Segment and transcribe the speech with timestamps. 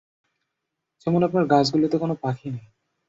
[1.01, 2.65] যেমন আপনার গাছগুলিতে কোনো পাখি নেই।